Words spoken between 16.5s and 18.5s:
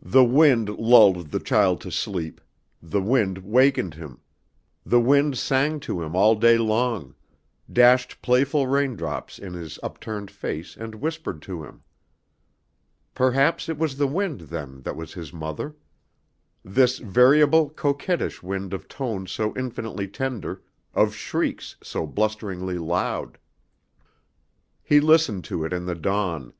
This variable, coquettish